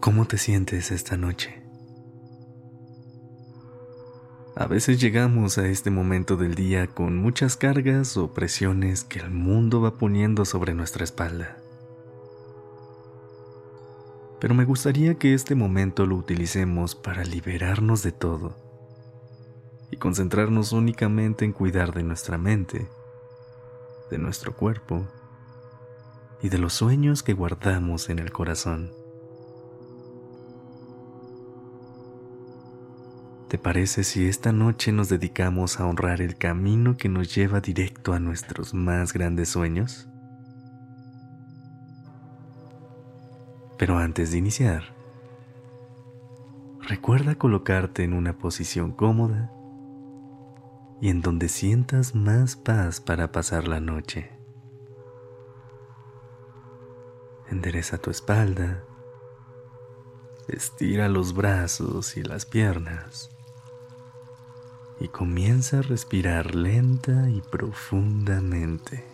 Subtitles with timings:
[0.00, 1.62] ¿Cómo te sientes esta noche?
[4.56, 9.30] A veces llegamos a este momento del día con muchas cargas o presiones que el
[9.30, 11.58] mundo va poniendo sobre nuestra espalda.
[14.40, 18.56] Pero me gustaría que este momento lo utilicemos para liberarnos de todo
[19.90, 22.88] y concentrarnos únicamente en cuidar de nuestra mente,
[24.10, 25.06] de nuestro cuerpo
[26.42, 28.99] y de los sueños que guardamos en el corazón.
[33.50, 38.12] ¿Te parece si esta noche nos dedicamos a honrar el camino que nos lleva directo
[38.12, 40.08] a nuestros más grandes sueños?
[43.76, 44.94] Pero antes de iniciar,
[46.82, 49.50] recuerda colocarte en una posición cómoda
[51.00, 54.30] y en donde sientas más paz para pasar la noche.
[57.48, 58.84] Endereza tu espalda,
[60.46, 63.28] estira los brazos y las piernas
[65.00, 69.04] y comienza a respirar lenta y profundamente.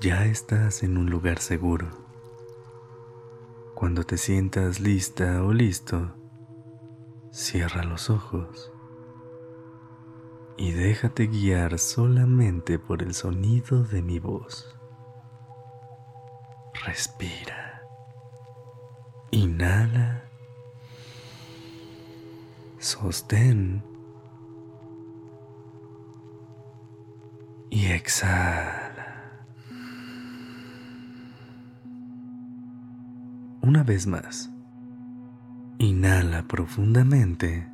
[0.00, 1.88] Ya estás en un lugar seguro.
[3.74, 6.12] Cuando te sientas lista o listo,
[7.32, 8.70] cierra los ojos
[10.58, 14.76] y déjate guiar solamente por el sonido de mi voz.
[16.84, 17.82] Respira.
[19.30, 20.17] Inhala
[22.88, 23.82] sostén
[27.68, 29.46] y exhala.
[33.60, 34.50] Una vez más,
[35.78, 37.68] inhala profundamente.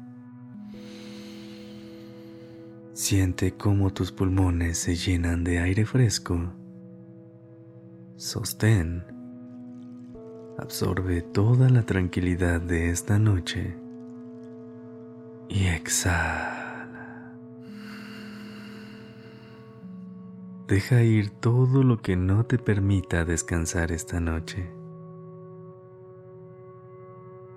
[2.93, 6.53] Siente cómo tus pulmones se llenan de aire fresco.
[8.17, 9.05] Sostén.
[10.59, 13.84] Absorbe toda la tranquilidad de esta noche
[15.49, 17.35] y exhala.
[20.67, 24.71] Deja ir todo lo que no te permita descansar esta noche.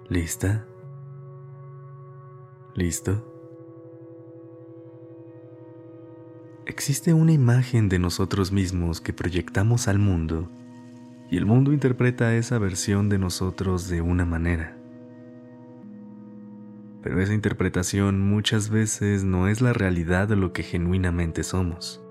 [0.09, 0.66] ¿Lista?
[2.76, 3.34] ¿Listo?
[6.66, 10.50] Existe una imagen de nosotros mismos que proyectamos al mundo
[11.31, 14.77] y el mundo interpreta esa versión de nosotros de una manera
[17.07, 22.03] pero esa interpretación muchas veces no es la realidad de lo que genuinamente somos.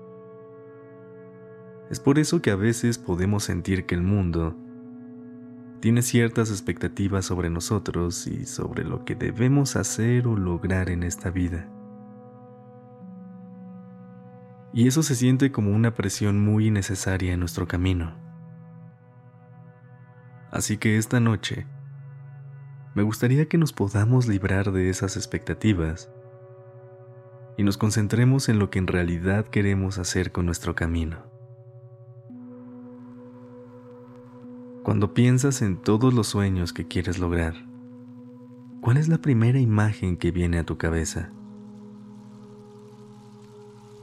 [1.91, 4.55] Es por eso que a veces podemos sentir que el mundo
[5.81, 11.29] tiene ciertas expectativas sobre nosotros y sobre lo que debemos hacer o lograr en esta
[11.29, 11.69] vida.
[14.73, 18.15] Y eso se siente como una presión muy innecesaria en nuestro camino.
[20.49, 21.67] Así que esta noche,
[22.97, 26.09] me gustaría que nos podamos librar de esas expectativas
[27.55, 31.17] y nos concentremos en lo que en realidad queremos hacer con nuestro camino.
[34.81, 37.53] Cuando piensas en todos los sueños que quieres lograr,
[38.81, 41.29] ¿cuál es la primera imagen que viene a tu cabeza?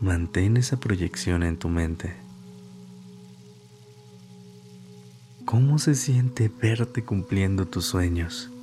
[0.00, 2.14] Mantén esa proyección en tu mente.
[5.44, 8.53] ¿Cómo se siente verte cumpliendo tus sueños?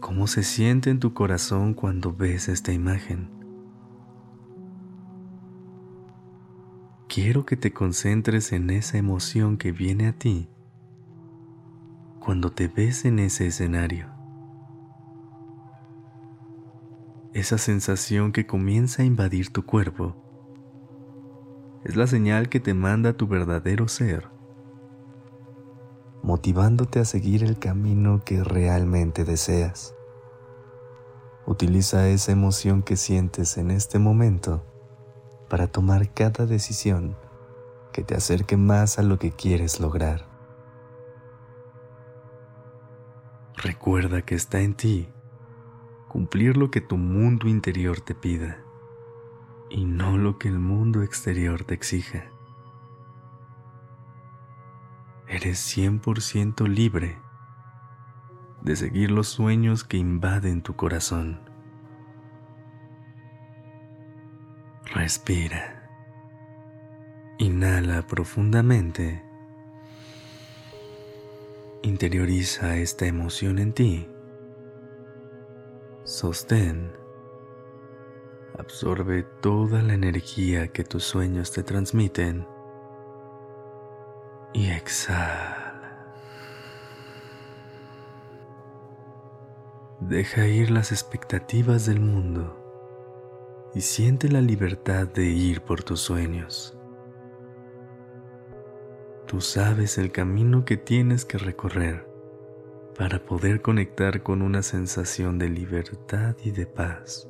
[0.00, 3.28] ¿Cómo se siente en tu corazón cuando ves esta imagen?
[7.08, 10.48] Quiero que te concentres en esa emoción que viene a ti
[12.20, 14.06] cuando te ves en ese escenario.
[17.32, 20.16] Esa sensación que comienza a invadir tu cuerpo
[21.84, 24.28] es la señal que te manda tu verdadero ser,
[26.22, 29.94] motivándote a seguir el camino que realmente deseas.
[31.46, 34.64] Utiliza esa emoción que sientes en este momento
[35.48, 37.16] para tomar cada decisión
[37.92, 40.28] que te acerque más a lo que quieres lograr.
[43.56, 45.08] Recuerda que está en ti
[46.08, 48.58] cumplir lo que tu mundo interior te pida
[49.68, 52.30] y no lo que el mundo exterior te exija.
[55.28, 57.18] Eres 100% libre
[58.62, 61.40] de seguir los sueños que invaden tu corazón.
[64.94, 65.88] Respira.
[67.38, 69.22] Inhala profundamente.
[71.82, 74.08] Interioriza esta emoción en ti.
[76.04, 76.92] Sostén.
[78.58, 82.46] Absorbe toda la energía que tus sueños te transmiten.
[84.52, 85.68] Y exhala.
[90.00, 96.76] Deja ir las expectativas del mundo y siente la libertad de ir por tus sueños.
[99.26, 102.08] Tú sabes el camino que tienes que recorrer
[102.96, 107.28] para poder conectar con una sensación de libertad y de paz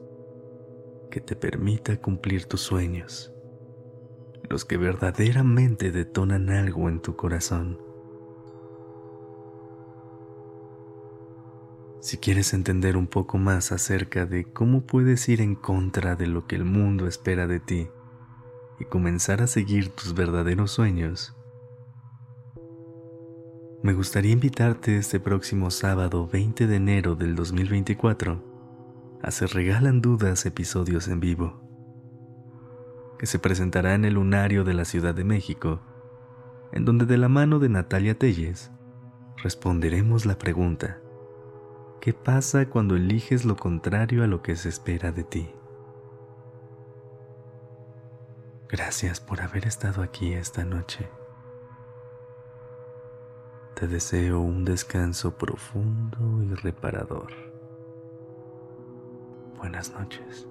[1.11, 3.35] que te permita cumplir tus sueños,
[4.49, 7.79] los que verdaderamente detonan algo en tu corazón.
[12.01, 16.47] Si quieres entender un poco más acerca de cómo puedes ir en contra de lo
[16.47, 17.89] que el mundo espera de ti
[18.79, 21.35] y comenzar a seguir tus verdaderos sueños,
[23.83, 30.47] me gustaría invitarte este próximo sábado 20 de enero del 2024 a Se Regalan Dudas
[30.47, 31.68] episodios en vivo,
[33.19, 35.81] que se presentará en el Lunario de la Ciudad de México,
[36.73, 38.71] en donde de la mano de Natalia Telles
[39.43, 41.01] responderemos la pregunta
[42.01, 45.51] ¿Qué pasa cuando eliges lo contrario a lo que se espera de ti?
[48.69, 51.09] Gracias por haber estado aquí esta noche.
[53.75, 57.33] Te deseo un descanso profundo y reparador.
[59.57, 60.47] Buenas noches.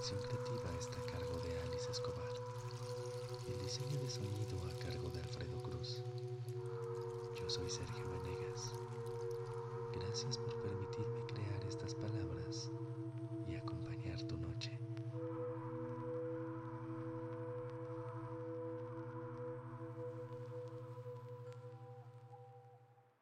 [0.00, 2.32] Dirección creativa está a cargo de Alice Escobar
[3.46, 6.02] el diseño de sonido a cargo de Alfredo Cruz.
[7.38, 8.72] Yo soy Sergio Venegas.
[9.92, 10.54] Gracias por